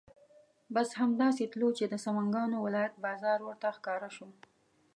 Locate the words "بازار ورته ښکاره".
3.05-4.09